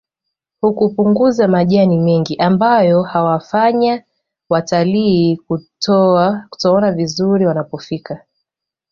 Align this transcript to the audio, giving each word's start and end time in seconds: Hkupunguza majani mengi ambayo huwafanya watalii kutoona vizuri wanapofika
Hkupunguza 0.61 1.47
majani 1.47 1.97
mengi 1.97 2.35
ambayo 2.37 3.03
huwafanya 3.03 4.03
watalii 4.49 5.37
kutoona 6.49 6.91
vizuri 6.91 7.45
wanapofika 7.45 8.19